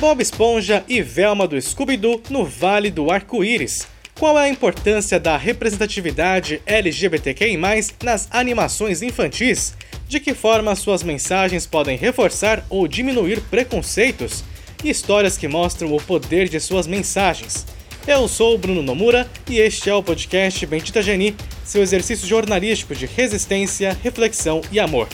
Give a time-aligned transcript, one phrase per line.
[0.00, 3.86] Bob Esponja e Velma do Scooby-Doo no Vale do Arco-Íris.
[4.18, 7.56] Qual é a importância da representatividade LGBTQI+,
[8.02, 9.74] nas animações infantis?
[10.08, 14.44] De que forma suas mensagens podem reforçar ou diminuir preconceitos?
[14.82, 17.66] E histórias que mostram o poder de suas mensagens.
[18.06, 23.06] Eu sou Bruno Nomura e este é o podcast Bendita Geni, seu exercício jornalístico de
[23.06, 25.08] resistência, reflexão e amor.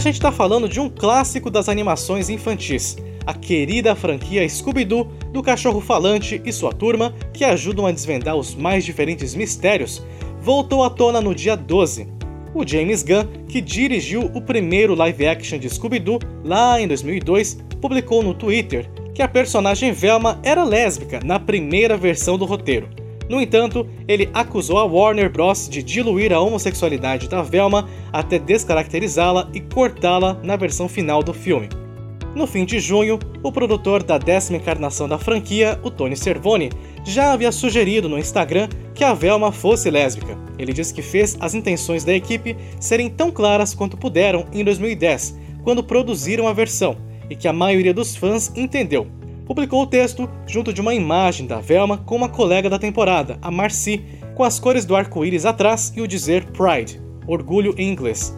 [0.00, 2.96] A gente está falando de um clássico das animações infantis,
[3.26, 8.54] a querida franquia Scooby-Doo do cachorro falante e sua turma, que ajudam a desvendar os
[8.54, 10.02] mais diferentes mistérios,
[10.40, 12.08] voltou à tona no dia 12.
[12.54, 18.22] O James Gunn, que dirigiu o primeiro live action de Scooby-Doo lá em 2002, publicou
[18.22, 22.88] no Twitter que a personagem Velma era lésbica na primeira versão do roteiro.
[23.30, 25.68] No entanto, ele acusou a Warner Bros.
[25.68, 31.68] de diluir a homossexualidade da Velma até descaracterizá-la e cortá-la na versão final do filme.
[32.34, 36.72] No fim de junho, o produtor da décima encarnação da franquia, o Tony Cervone,
[37.04, 40.36] já havia sugerido no Instagram que a Velma fosse lésbica.
[40.58, 45.38] Ele disse que fez as intenções da equipe serem tão claras quanto puderam em 2010,
[45.62, 46.96] quando produziram a versão,
[47.30, 49.06] e que a maioria dos fãs entendeu,
[49.50, 53.50] publicou o texto junto de uma imagem da Velma com uma colega da temporada, a
[53.50, 54.00] Marcy,
[54.36, 58.32] com as cores do arco-íris atrás e o dizer Pride, orgulho em inglês.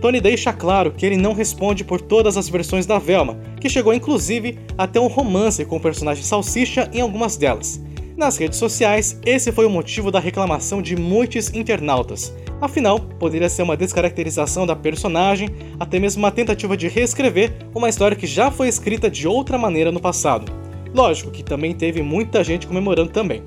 [0.00, 3.92] Tony deixa claro que ele não responde por todas as versões da Velma, que chegou
[3.92, 7.78] inclusive até um romance com o personagem Salsicha em algumas delas.
[8.18, 13.62] Nas redes sociais, esse foi o motivo da reclamação de muitos internautas, Afinal, poderia ser
[13.62, 18.66] uma descaracterização da personagem, até mesmo uma tentativa de reescrever uma história que já foi
[18.66, 20.50] escrita de outra maneira no passado.
[20.92, 23.42] Lógico que também teve muita gente comemorando também.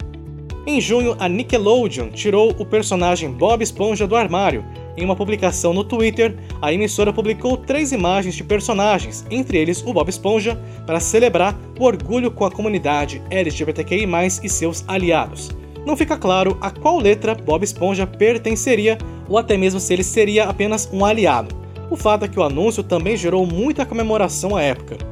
[0.66, 4.64] Em junho, a Nickelodeon tirou o personagem Bob Esponja do armário.
[4.98, 9.94] Em uma publicação no Twitter, a emissora publicou três imagens de personagens, entre eles o
[9.94, 14.06] Bob Esponja, para celebrar o orgulho com a comunidade LGBTQI+,
[14.44, 15.50] e seus aliados
[15.86, 20.46] não fica claro a qual letra Bob Esponja pertenceria ou até mesmo se ele seria
[20.46, 21.56] apenas um aliado.
[21.90, 25.11] O fato é que o anúncio também gerou muita comemoração à época.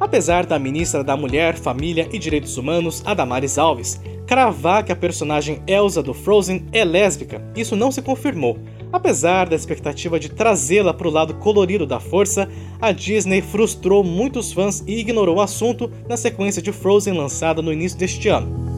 [0.00, 5.62] Apesar da ministra da Mulher, Família e Direitos Humanos, Adamares Alves, cravar que a personagem
[5.66, 8.58] Elsa do Frozen é lésbica, isso não se confirmou.
[8.90, 12.48] Apesar da expectativa de trazê-la para o lado colorido da força,
[12.80, 17.72] a Disney frustrou muitos fãs e ignorou o assunto na sequência de Frozen lançada no
[17.72, 18.70] início deste ano.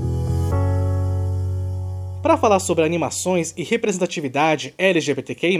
[2.20, 5.58] Para falar sobre animações e representatividade LGBTQI+,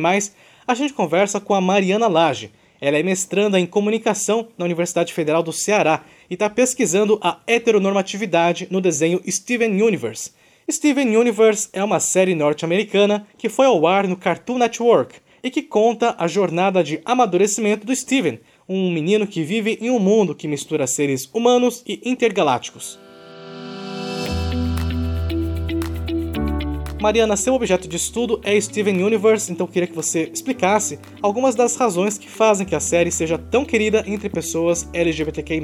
[0.67, 2.50] a gente conversa com a Mariana Lage.
[2.82, 8.66] Ela é mestranda em comunicação na Universidade Federal do Ceará e está pesquisando a heteronormatividade
[8.72, 10.32] no desenho Steven Universe.
[10.69, 15.62] Steven Universe é uma série norte-americana que foi ao ar no Cartoon Network e que
[15.62, 20.49] conta a jornada de amadurecimento do Steven, um menino que vive em um mundo que
[20.49, 22.99] mistura seres humanos e intergalácticos.
[27.03, 31.75] Mariana, seu objeto de estudo é Steven Universe, então queria que você explicasse algumas das
[31.75, 35.61] razões que fazem que a série seja tão querida entre pessoas LGBTQI+.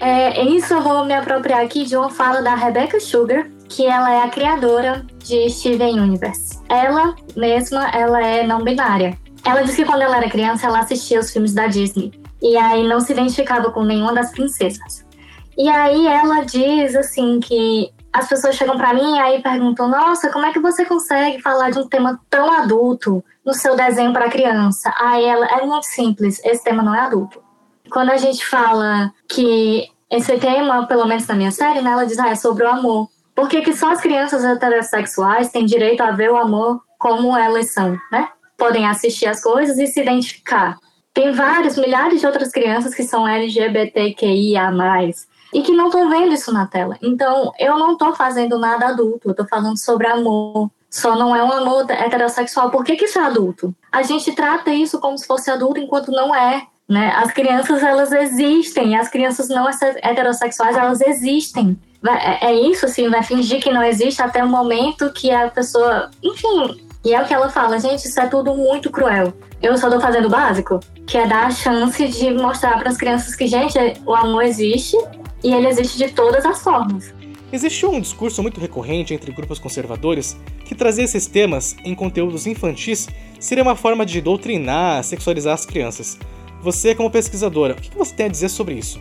[0.00, 4.12] É, isso eu vou me apropriar aqui de uma fala da Rebecca Sugar, que ela
[4.12, 6.58] é a criadora de Steven Universe.
[6.68, 9.16] Ela mesma, ela é não binária.
[9.44, 12.10] Ela disse que quando ela era criança, ela assistia os filmes da Disney.
[12.42, 15.06] E aí não se identificava com nenhuma das princesas.
[15.56, 20.30] E aí ela diz assim que as pessoas chegam para mim e aí perguntam: Nossa,
[20.30, 24.30] como é que você consegue falar de um tema tão adulto no seu desenho para
[24.30, 24.92] criança?
[24.98, 27.42] Aí ela é muito simples, esse tema não é adulto.
[27.90, 32.18] Quando a gente fala que esse tema, pelo menos na minha série, né, ela diz:
[32.18, 33.08] ah, é sobre o amor.
[33.34, 37.72] Por que, que só as crianças heterossexuais têm direito a ver o amor como elas
[37.72, 38.28] são, né?
[38.58, 40.76] Podem assistir as coisas e se identificar.
[41.14, 44.70] Tem vários, milhares de outras crianças que são LGBTQIA+,
[45.52, 46.96] e que não estão vendo isso na tela.
[47.02, 50.70] Então, eu não estou fazendo nada adulto, eu estou falando sobre amor.
[50.88, 52.70] Só não é um amor heterossexual.
[52.70, 53.74] Por que, que isso é adulto?
[53.92, 56.66] A gente trata isso como se fosse adulto enquanto não é.
[56.88, 57.12] Né?
[57.16, 58.98] As crianças, elas existem.
[58.98, 59.68] As crianças não
[60.02, 61.78] heterossexuais, elas existem.
[62.04, 66.10] É, é isso, assim, vai fingir que não existe até o momento que a pessoa...
[66.20, 69.32] Enfim, e é o que ela fala, gente, isso é tudo muito cruel.
[69.62, 72.96] Eu só tô fazendo o básico, que é dar a chance de mostrar para as
[72.96, 74.96] crianças que, gente, o amor existe
[75.42, 77.14] e ele existe de todas as formas.
[77.52, 83.08] Existiu um discurso muito recorrente entre grupos conservadores que trazer esses temas em conteúdos infantis
[83.40, 86.18] seria uma forma de doutrinar, sexualizar as crianças.
[86.62, 89.00] Você, como pesquisadora, o que você tem a dizer sobre isso?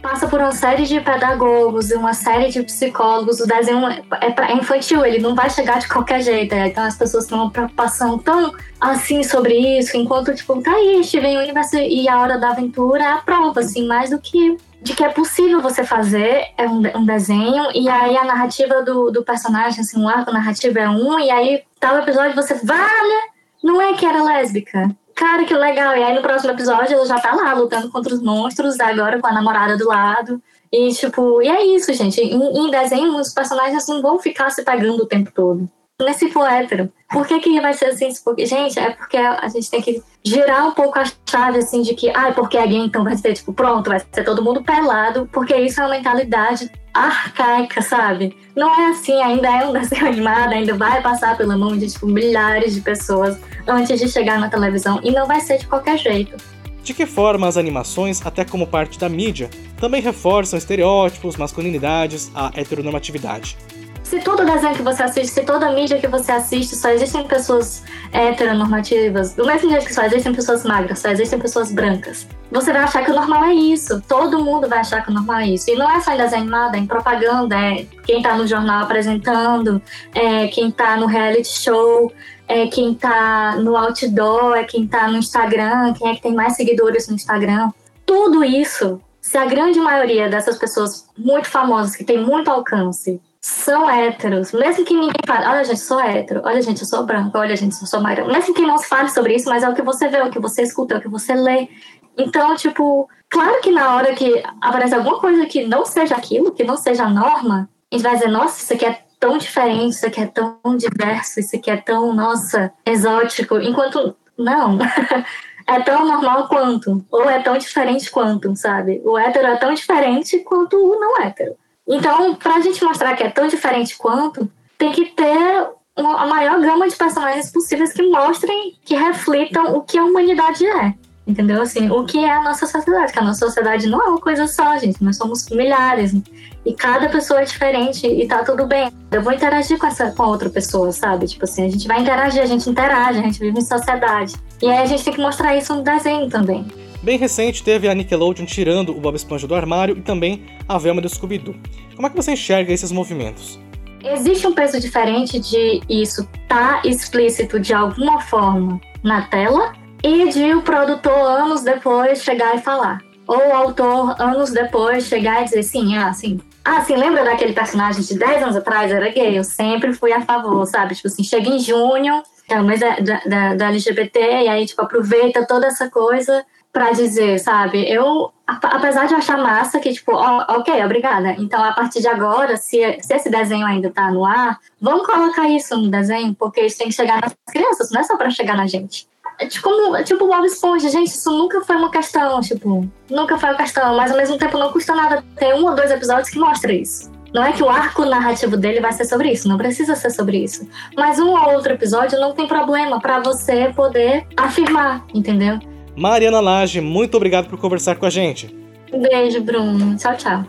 [0.00, 3.40] Passa por uma série de pedagogos e uma série de psicólogos.
[3.40, 6.54] O desenho é, é infantil, ele não vai chegar de qualquer jeito.
[6.54, 6.68] É.
[6.68, 11.38] Então as pessoas têm uma preocupação tão assim sobre isso, enquanto, tipo, tá aí, Steven
[11.38, 15.02] Universe e a Hora da Aventura é a prova, assim, mais do que de que
[15.02, 19.80] é possível você fazer é um, um, desenho, e aí a narrativa do, do personagem,
[19.80, 23.30] assim, um arco narrativo é um, e aí tal episódio você, vale,
[23.62, 25.96] não é que era lésbica, cara, que legal.
[25.96, 29.26] E aí no próximo episódio ela já tá lá lutando contra os monstros, agora com
[29.26, 30.40] a namorada do lado.
[30.72, 32.20] E tipo, e é isso, gente.
[32.20, 35.68] Em, em desenho, os personagens não vão ficar se pegando o tempo todo.
[36.00, 36.92] Nesse for hétero.
[37.10, 38.10] Por que, que vai ser assim?
[38.24, 41.94] Porque, gente, é porque a gente tem que girar um pouco a chave, assim, de
[41.94, 45.28] que, ah, porque é gay, então vai ser, tipo, pronto, vai ser todo mundo pelado,
[45.32, 48.36] porque isso é uma mentalidade arcaica, sabe?
[48.54, 52.06] Não é assim, ainda é um desenho animado, ainda vai passar pela mão de tipo,
[52.06, 53.36] milhares de pessoas
[53.68, 56.36] antes de chegar na televisão e não vai ser de qualquer jeito.
[56.82, 62.50] De que forma as animações, até como parte da mídia, também reforçam estereótipos, masculinidades, a
[62.54, 63.58] heteronormatividade?
[64.02, 67.82] Se todo desenho que você assiste, se toda mídia que você assiste, só existem pessoas
[68.10, 72.82] heteronormativas, do mesmo jeito que só existem pessoas magras, só existem pessoas brancas, você vai
[72.82, 74.02] achar que o normal é isso.
[74.08, 75.70] Todo mundo vai achar que o normal é isso.
[75.70, 78.84] E não é só em desenho animado, é em propaganda, é quem tá no jornal
[78.84, 79.82] apresentando,
[80.14, 82.10] é quem tá no reality show,
[82.48, 86.56] é quem tá no outdoor, é quem tá no Instagram, quem é que tem mais
[86.56, 87.70] seguidores no Instagram.
[88.06, 93.88] Tudo isso, se a grande maioria dessas pessoas muito famosas, que tem muito alcance, são
[93.88, 97.54] héteros, mesmo que ninguém fale, olha gente, sou hétero, olha gente, eu sou branca, olha
[97.54, 99.82] gente, eu sou magra, mesmo que não se fale sobre isso, mas é o que
[99.82, 101.68] você vê, é o que você escuta, é o que você lê.
[102.16, 106.64] Então, tipo, claro que na hora que aparece alguma coisa que não seja aquilo, que
[106.64, 110.06] não seja a norma, a gente vai dizer, nossa, isso aqui é tão diferente, isso
[110.06, 114.78] aqui é tão diverso, isso aqui é tão, nossa, exótico, enquanto não.
[115.66, 119.02] é tão normal quanto, ou é tão diferente quanto, sabe?
[119.04, 121.54] O hétero é tão diferente quanto o não hétero.
[121.86, 126.60] Então, para a gente mostrar que é tão diferente quanto, tem que ter a maior
[126.60, 130.94] gama de personagens possíveis que mostrem, que reflitam o que a humanidade é.
[131.28, 131.60] Entendeu?
[131.60, 133.12] Assim, o que é a nossa sociedade?
[133.12, 135.04] Que a nossa sociedade não é uma coisa só, gente.
[135.04, 136.16] Nós somos milhares.
[136.64, 138.90] E cada pessoa é diferente e tá tudo bem.
[139.12, 141.26] Eu vou interagir com essa com a outra pessoa, sabe?
[141.26, 144.34] Tipo assim, a gente vai interagir, a gente interage, a gente vive em sociedade.
[144.62, 146.66] E aí a gente tem que mostrar isso no desenho também.
[147.02, 151.02] Bem recente teve a Nickelodeon tirando o Bob Esponja do armário e também a Velma
[151.02, 151.54] do Scooby-Doo.
[151.94, 153.60] Como é que você enxerga esses movimentos?
[154.02, 160.54] Existe um peso diferente de isso tá explícito de alguma forma na tela e de
[160.54, 163.02] o produtor anos depois chegar e falar.
[163.26, 166.40] Ou o autor anos depois chegar e dizer sim, ah, sim.
[166.64, 168.92] Ah, sim, lembra daquele personagem de 10 anos atrás?
[168.92, 169.38] Era gay.
[169.38, 170.94] Eu sempre fui a favor, sabe?
[170.94, 172.96] Tipo assim, chega em junho, é o mês da,
[173.26, 177.90] da, da LGBT, e aí, tipo, aproveita toda essa coisa para dizer, sabe?
[177.90, 181.32] Eu, apesar de achar massa que, tipo, ok, obrigada.
[181.38, 185.48] Então, a partir de agora, se, se esse desenho ainda tá no ar, vamos colocar
[185.48, 188.56] isso no desenho, porque isso tem que chegar nas crianças, não é só para chegar
[188.56, 189.08] na gente.
[189.38, 189.70] É tipo,
[190.04, 194.10] tipo Bob Esponja, gente, isso nunca foi uma questão, tipo, nunca foi uma questão, mas
[194.10, 197.10] ao mesmo tempo não custa nada ter um ou dois episódios que mostra isso.
[197.32, 200.38] Não é que o arco narrativo dele vai ser sobre isso, não precisa ser sobre
[200.38, 200.66] isso.
[200.96, 205.60] Mas um ou outro episódio não tem problema para você poder afirmar, entendeu?
[205.94, 208.52] Mariana Lage, muito obrigado por conversar com a gente.
[208.92, 209.96] Um beijo, Bruno.
[209.96, 210.44] Tchau, tchau.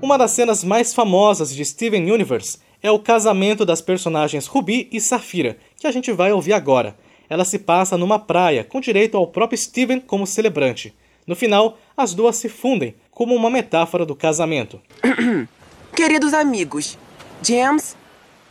[0.00, 5.00] Uma das cenas mais famosas de Steven Universe é o casamento das personagens Ruby e
[5.00, 6.96] Safira, que a gente vai ouvir agora.
[7.28, 10.94] Ela se passa numa praia, com direito ao próprio Steven como celebrante.
[11.26, 14.80] No final, as duas se fundem, como uma metáfora do casamento.
[15.94, 16.98] Queridos amigos,
[17.42, 17.96] James,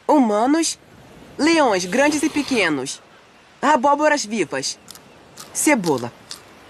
[0.08, 0.80] humanos,
[1.38, 3.02] leões grandes e pequenos,
[3.62, 4.80] abóboras vivas.
[5.54, 6.14] Cebola.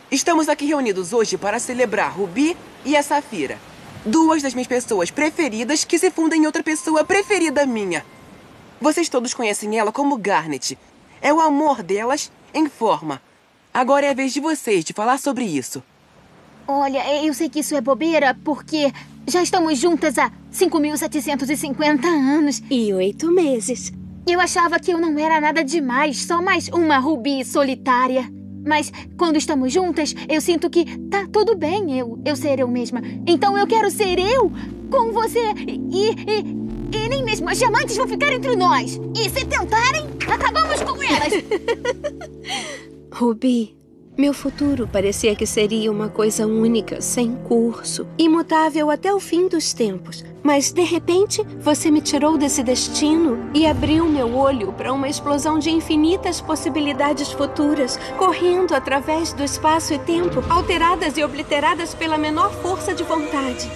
[0.10, 3.58] Estamos aqui reunidos hoje para celebrar Rubi e a Safira.
[4.05, 8.03] Duas das minhas pessoas preferidas que se fundem em outra pessoa preferida minha.
[8.79, 10.75] Vocês todos conhecem ela como Garnet.
[11.22, 13.22] É o amor delas em forma.
[13.72, 15.84] Agora é a vez de vocês de falar sobre isso.
[16.67, 18.91] Olha, eu sei que isso é bobeira, porque
[19.27, 22.62] já estamos juntas há 5.750 anos.
[22.72, 23.93] E oito meses.
[24.25, 28.27] Eu achava que eu não era nada demais, só mais uma Rubi solitária.
[28.65, 33.01] Mas quando estamos juntas, eu sinto que tá tudo bem eu, eu ser eu mesma.
[33.25, 34.51] Então eu quero ser eu
[34.89, 35.53] com você.
[35.68, 39.00] E, e, e nem mesmo as diamantes vão ficar entre nós.
[39.15, 41.34] E se tentarem, acabamos com elas.
[43.13, 43.80] Rubi,
[44.18, 49.72] Meu futuro parecia que seria uma coisa única, sem curso, imutável até o fim dos
[49.72, 50.22] tempos.
[50.44, 55.58] Mas, de repente, você me tirou desse destino e abriu meu olho para uma explosão
[55.58, 62.51] de infinitas possibilidades futuras, correndo através do espaço e tempo, alteradas e obliteradas pela menor
[62.56, 63.72] força de vontade.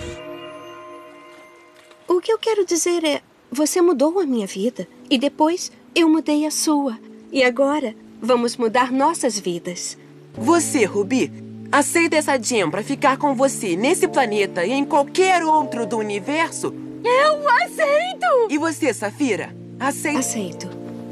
[2.10, 6.46] O que eu quero dizer é: você mudou a minha vida e depois eu mudei
[6.46, 7.00] a sua.
[7.32, 9.98] E agora vamos mudar nossas vidas.
[10.38, 11.32] Você, Ruby,
[11.72, 16.74] aceita essa Jam pra ficar com você nesse planeta e em qualquer outro do universo?
[17.04, 18.48] Eu aceito!
[18.50, 19.56] E você, Safira?
[19.80, 20.20] Aceita?
[20.20, 20.70] Aceito.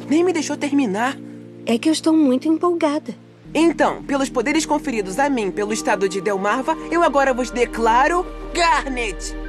[0.09, 1.17] Nem me deixou terminar.
[1.65, 3.15] É que eu estou muito empolgada.
[3.53, 9.42] Então, pelos poderes conferidos a mim pelo estado de Delmarva, eu agora vos declaro Garnet!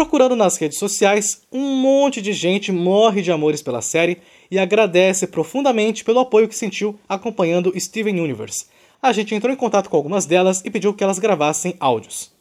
[0.00, 4.16] Procurando nas redes sociais, um monte de gente morre de amores pela série
[4.50, 8.64] e agradece profundamente pelo apoio que sentiu acompanhando Steven Universe.
[9.02, 12.32] A gente entrou em contato com algumas delas e pediu que elas gravassem áudios.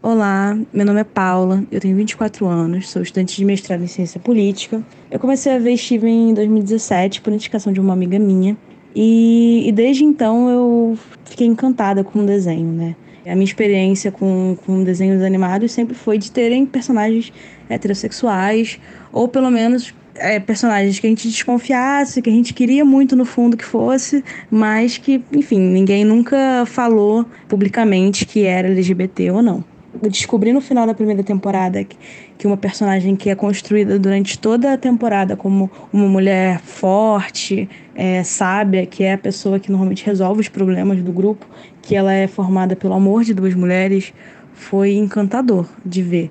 [0.00, 4.20] Olá, meu nome é Paula, eu tenho 24 anos, sou estudante de mestrado em ciência
[4.20, 4.80] política.
[5.10, 8.56] Eu comecei a ver Steven em 2017 por indicação de uma amiga minha
[8.94, 12.94] e, e desde então eu fiquei encantada com o desenho, né?
[13.26, 17.32] A minha experiência com, com desenhos animados sempre foi de terem personagens
[17.68, 18.80] heterossexuais,
[19.12, 23.24] ou pelo menos é, personagens que a gente desconfiasse, que a gente queria muito no
[23.24, 29.69] fundo que fosse, mas que, enfim, ninguém nunca falou publicamente que era LGBT ou não.
[30.02, 31.96] Descobri no final da primeira temporada que,
[32.38, 38.22] que uma personagem que é construída durante toda a temporada como uma mulher forte, é,
[38.22, 41.44] sábia, que é a pessoa que normalmente resolve os problemas do grupo,
[41.82, 44.14] que ela é formada pelo amor de duas mulheres,
[44.54, 46.30] foi encantador de ver.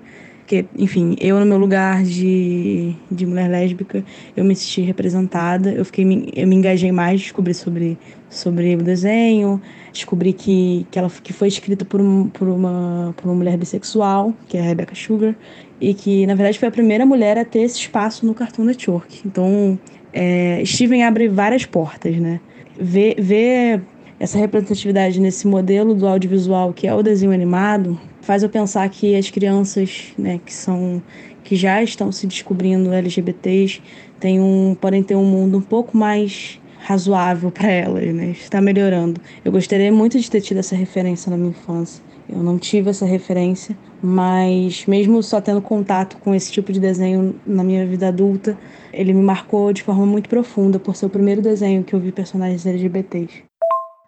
[0.50, 4.04] Porque, enfim, eu no meu lugar de, de mulher lésbica,
[4.36, 6.04] eu me senti representada, eu fiquei
[6.36, 8.00] eu me engajei mais, descobri sobre,
[8.30, 13.26] sobre o desenho, descobri que, que ela que foi escrita por, um, por, uma, por
[13.26, 15.36] uma mulher bissexual, que é a Rebecca Sugar,
[15.82, 19.22] e que, na verdade, foi a primeira mulher a ter esse espaço no Cartoon Network.
[19.26, 19.80] Então,
[20.14, 22.40] é, Steven abre várias portas, né?
[22.80, 23.82] Ver, ver
[24.20, 29.16] essa representatividade nesse modelo do audiovisual que é o desenho animado faz eu pensar que
[29.16, 31.02] as crianças, né, que são
[31.44, 33.82] que já estão se descobrindo LGBTs,
[34.20, 36.60] têm um, podem ter um mundo um pouco mais
[36.90, 38.32] razoável para elas, né?
[38.32, 39.22] Está melhorando.
[39.46, 42.04] Eu gostaria muito de ter tido essa referência na minha infância.
[42.28, 47.40] Eu não tive essa referência, mas mesmo só tendo contato com esse tipo de desenho
[47.46, 48.58] na minha vida adulta,
[48.92, 52.12] ele me marcou de forma muito profunda por ser o primeiro desenho que eu vi
[52.12, 53.44] personagens LGBTs.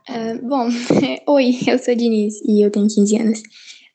[0.10, 0.68] Uh, bom,
[1.34, 3.44] oi, eu sou a Denise e eu tenho 15 anos.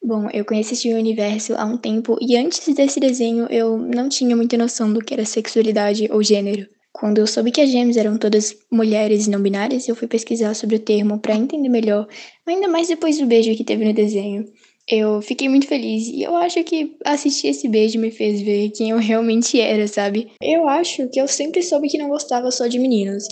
[0.00, 4.36] Bom, eu conheci esse universo há um tempo e antes desse desenho eu não tinha
[4.36, 6.68] muita noção do que era sexualidade ou gênero.
[6.98, 10.76] Quando eu soube que as gêmeas eram todas mulheres não binárias, eu fui pesquisar sobre
[10.76, 12.08] o termo para entender melhor,
[12.46, 14.46] ainda mais depois do beijo que teve no desenho.
[14.88, 18.90] Eu fiquei muito feliz e eu acho que assistir esse beijo me fez ver quem
[18.90, 20.28] eu realmente era, sabe?
[20.40, 23.24] Eu acho que eu sempre soube que não gostava só de meninos.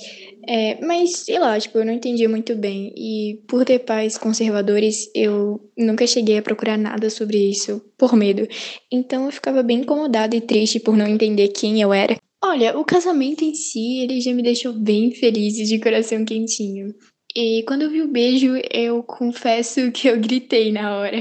[0.47, 2.93] É, mas, sei lá, tipo, eu não entendia muito bem.
[2.95, 8.47] E por ter pais conservadores, eu nunca cheguei a procurar nada sobre isso, por medo.
[8.93, 12.15] Então eu ficava bem incomodada e triste por não entender quem eu era.
[12.47, 16.95] Olha, o casamento em si, ele já me deixou bem feliz e de coração quentinho.
[17.35, 21.17] E quando eu vi o beijo, eu confesso que eu gritei na hora.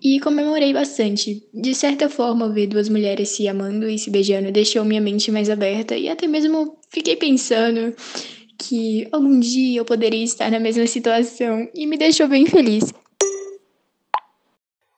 [0.00, 1.42] E comemorei bastante.
[1.52, 5.50] De certa forma, ver duas mulheres se amando e se beijando deixou minha mente mais
[5.50, 7.94] aberta e até mesmo fiquei pensando
[8.58, 12.92] que algum dia eu poderia estar na mesma situação e me deixou bem feliz.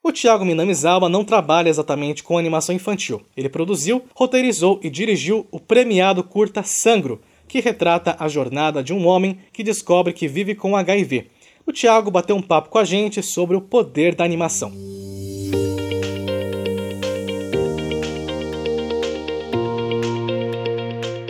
[0.06, 3.23] O Thiago Minamizawa não trabalha exatamente com animação infantil.
[3.34, 9.06] Ele produziu, roteirizou e dirigiu o premiado curta Sangro, que retrata a jornada de um
[9.06, 11.28] homem que descobre que vive com HIV.
[11.66, 14.70] O Thiago bateu um papo com a gente sobre o poder da animação.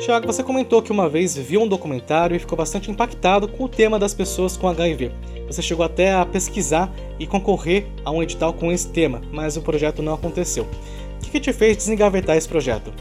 [0.05, 3.69] Tiago, você comentou que uma vez viu um documentário e ficou bastante impactado com o
[3.71, 5.11] tema das pessoas com HIV.
[5.47, 9.63] Você chegou até a pesquisar e concorrer a um edital com esse tema, mas o
[9.63, 10.69] projeto não aconteceu.
[11.23, 12.93] O que, te fez desengavetar esse projeto?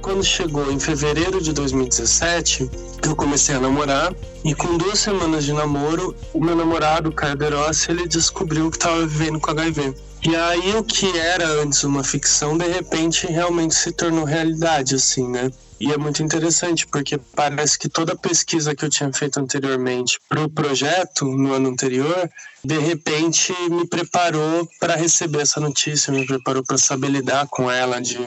[0.00, 2.70] Quando chegou em fevereiro de 2017,
[3.04, 7.90] eu comecei a namorar e com duas semanas de namoro, o meu namorado, Caio Derossi,
[7.90, 9.92] ele descobriu que estava vivendo com HIV.
[10.22, 15.28] E aí o que era antes uma ficção, de repente realmente se tornou realidade, assim,
[15.28, 15.50] né?
[15.84, 20.18] E é muito interessante, porque parece que toda a pesquisa que eu tinha feito anteriormente
[20.30, 22.30] para o projeto, no ano anterior,
[22.64, 28.00] de repente me preparou para receber essa notícia, me preparou para saber lidar com ela
[28.00, 28.18] de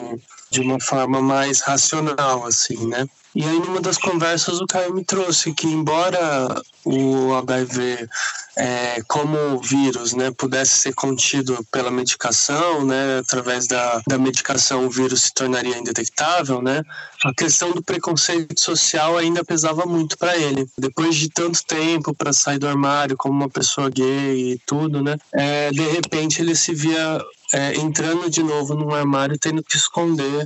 [0.50, 3.06] de uma forma mais racional, assim, né?
[3.38, 8.10] E aí, numa das conversas, o Caio me trouxe que, embora o HIV,
[8.58, 14.89] é, como vírus, né, pudesse ser contido pela medicação, né, através da, da medicação o
[14.89, 16.82] vírus se tornaria indetectável, né,
[17.25, 20.67] a questão do preconceito social ainda pesava muito para ele.
[20.75, 25.15] Depois de tanto tempo para sair do armário como uma pessoa gay e tudo, né,
[25.32, 27.22] é, de repente ele se via
[27.53, 30.44] é, entrando de novo num armário tendo que esconder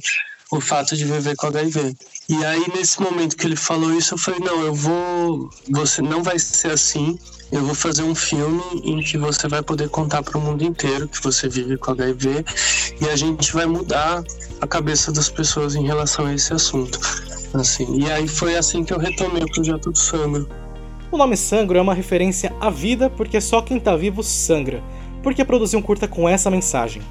[0.51, 1.95] o fato de viver com HIV.
[2.27, 5.49] E aí, nesse momento que ele falou isso, eu falei: não, eu vou.
[5.69, 7.17] Você não vai ser assim.
[7.51, 11.05] Eu vou fazer um filme em que você vai poder contar para o mundo inteiro
[11.05, 12.45] que você vive com HIV
[13.01, 14.23] e a gente vai mudar
[14.61, 16.97] a cabeça das pessoas em relação a esse assunto.
[17.53, 20.47] Assim, e aí foi assim que eu retomei o projeto do Sangro.
[21.11, 24.81] O nome Sangro é uma referência à vida porque só quem tá vivo sangra.
[25.21, 27.01] Por que produzir um curta com essa mensagem?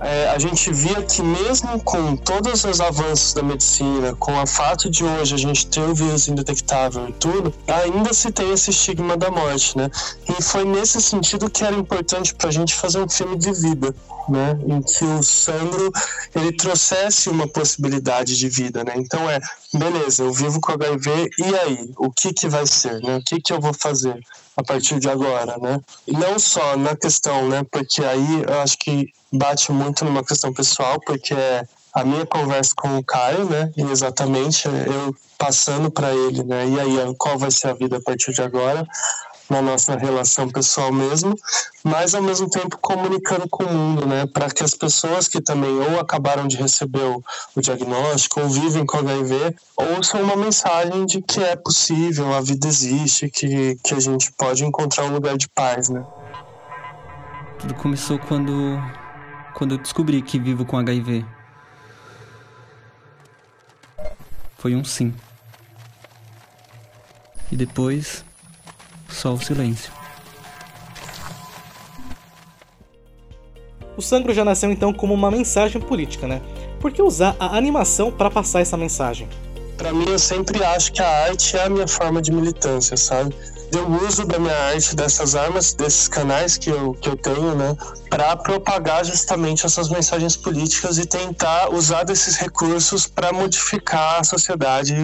[0.00, 4.88] É, a gente via que mesmo com todos os avanços da medicina, com o fato
[4.90, 9.16] de hoje a gente ter o vírus indetectável e tudo, ainda se tem esse estigma
[9.16, 9.90] da morte, né?
[10.28, 13.94] E foi nesse sentido que era importante para a gente fazer um filme de vida,
[14.28, 14.58] né?
[14.66, 15.92] Em que o Sandro
[16.34, 18.92] ele trouxesse uma possibilidade de vida, né?
[18.96, 19.40] Então é,
[19.72, 23.16] beleza, eu vivo com HIV e aí, o que que vai ser, né?
[23.16, 24.18] O que que eu vou fazer?
[24.58, 25.80] a partir de agora, né?
[26.04, 27.62] E não só na questão, né?
[27.70, 32.72] Porque aí eu acho que bate muito numa questão pessoal, porque é a minha conversa
[32.76, 33.70] com o Caio, né?
[33.76, 36.68] E exatamente eu passando para ele, né?
[36.68, 38.84] E aí, qual vai ser a vida a partir de agora?
[39.48, 41.34] Na nossa relação pessoal mesmo,
[41.82, 45.70] mas ao mesmo tempo comunicando com o mundo, né, para que as pessoas que também
[45.70, 47.22] ou acabaram de receber o,
[47.56, 52.66] o, diagnóstico ou vivem com HIV ouçam uma mensagem de que é possível, a vida
[52.66, 56.04] existe, que, que a gente pode encontrar um lugar de paz, né.
[57.58, 58.52] Tudo começou quando
[59.54, 61.26] quando eu descobri que vivo com HIV.
[64.56, 65.12] Foi um sim.
[67.50, 68.24] E depois
[69.08, 69.92] só o silêncio.
[73.96, 76.40] O Sangro já nasceu então como uma mensagem política, né?
[76.80, 79.28] Por que usar a animação para passar essa mensagem?
[79.76, 83.34] Para mim, eu sempre acho que a arte é a minha forma de militância, sabe?
[83.72, 87.76] Eu uso da minha arte, dessas armas, desses canais que eu, que eu tenho, né,
[88.08, 94.94] para propagar justamente essas mensagens políticas e tentar usar desses recursos para modificar a sociedade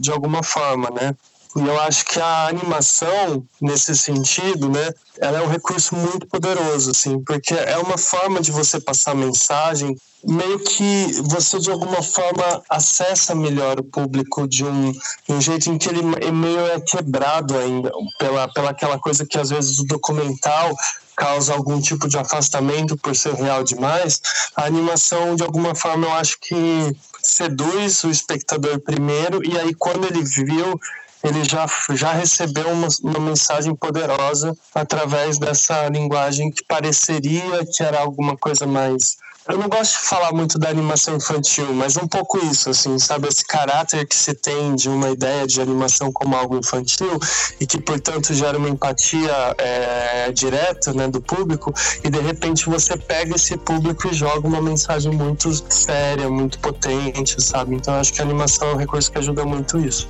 [0.00, 1.14] de alguma forma, né?
[1.56, 6.90] E eu acho que a animação, nesse sentido, né, ela é um recurso muito poderoso,
[6.90, 12.62] assim, porque é uma forma de você passar mensagem meio que você de alguma forma
[12.68, 16.80] acessa melhor o público de um, de um jeito em que ele é meio é
[16.80, 20.76] quebrado ainda pela, pela aquela coisa que às vezes o documental
[21.16, 24.20] causa algum tipo de afastamento por ser real demais,
[24.56, 30.04] a animação de alguma forma eu acho que seduz o espectador primeiro e aí quando
[30.04, 30.80] ele viu
[31.22, 38.00] ele já, já recebeu uma, uma mensagem poderosa através dessa linguagem que pareceria que era
[38.00, 39.16] alguma coisa mais
[39.48, 43.28] eu não gosto de falar muito da animação infantil, mas um pouco isso, assim, sabe?
[43.28, 47.18] Esse caráter que se tem de uma ideia de animação como algo infantil
[47.58, 51.72] e que, portanto, gera uma empatia é, direta né, do público
[52.04, 57.42] e, de repente, você pega esse público e joga uma mensagem muito séria, muito potente,
[57.42, 57.74] sabe?
[57.74, 60.06] Então, acho que a animação é um recurso que ajuda muito isso.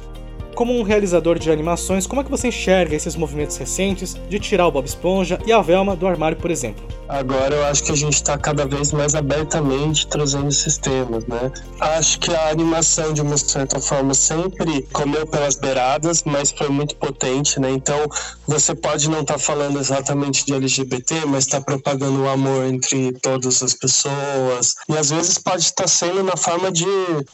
[0.58, 4.66] Como um realizador de animações, como é que você enxerga esses movimentos recentes de tirar
[4.66, 6.84] o Bob Esponja e a Velma do armário, por exemplo?
[7.08, 11.50] Agora eu acho que a gente está cada vez mais abertamente trazendo esses temas, né?
[11.80, 16.96] Acho que a animação, de uma certa forma, sempre comeu pelas beiradas, mas foi muito
[16.96, 17.70] potente, né?
[17.70, 18.06] Então,
[18.46, 23.12] você pode não estar tá falando exatamente de LGBT, mas está propagando o amor entre
[23.12, 24.74] todas as pessoas.
[24.88, 26.84] E às vezes pode estar tá sendo na forma de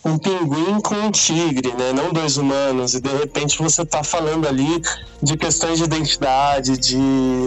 [0.04, 1.92] um pinguim com um tigre, né?
[1.92, 2.94] Não dois humanos.
[2.94, 4.82] E de repente você está falando ali
[5.22, 6.98] de questões de identidade, de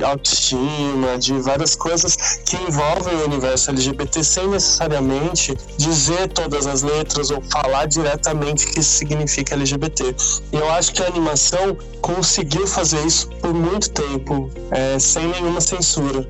[0.04, 7.30] autoestima, de várias coisas que envolvem o universo LGBT sem necessariamente dizer todas as letras
[7.30, 10.16] ou falar diretamente o que significa LGBT.
[10.52, 15.60] E eu acho que a animação conseguiu fazer isso por muito tempo, é, sem nenhuma
[15.60, 16.28] censura.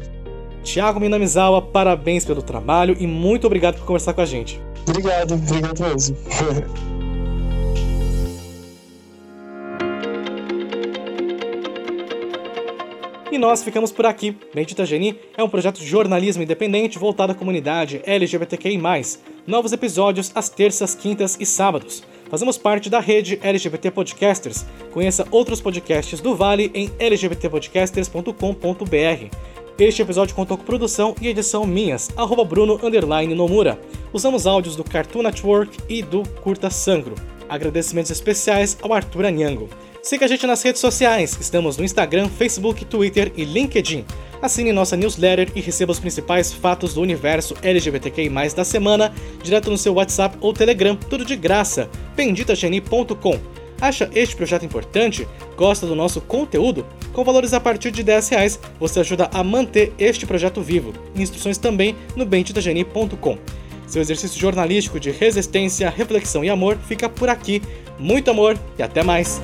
[0.64, 4.60] Tiago Minamizawa, parabéns pelo trabalho e muito obrigado por conversar com a gente.
[4.86, 6.18] Obrigado, obrigado mesmo.
[13.38, 14.36] E nós ficamos por aqui.
[14.52, 18.82] Bendita Geni é um projeto de jornalismo independente voltado à comunidade LGBTQI+.
[19.46, 22.02] Novos episódios às terças, quintas e sábados.
[22.32, 24.66] Fazemos parte da rede LGBT Podcasters.
[24.92, 29.36] Conheça outros podcasts do Vale em lgbtpodcasters.com.br.
[29.78, 32.80] Este episódio contou com produção e edição minhas, arroba Bruno
[33.36, 33.80] Nomura.
[34.12, 37.14] Usamos áudios do Cartoon Network e do Curta Sangro.
[37.48, 39.70] Agradecimentos especiais ao Arthur Anhango.
[40.08, 44.06] Siga a gente nas redes sociais, estamos no Instagram, Facebook, Twitter e LinkedIn.
[44.42, 49.78] Assine nossa newsletter e receba os principais fatos do universo LGBTQI+, da semana, direto no
[49.78, 51.90] seu WhatsApp ou Telegram, tudo de graça.
[52.16, 53.38] benditageni.com
[53.82, 55.28] Acha este projeto importante?
[55.58, 56.86] Gosta do nosso conteúdo?
[57.12, 60.94] Com valores a partir de 10 reais, você ajuda a manter este projeto vivo.
[61.18, 63.38] Instruções também no benditageni.com.
[63.86, 67.62] Seu exercício jornalístico de resistência, reflexão e amor fica por aqui.
[68.00, 69.42] Muito amor e até mais!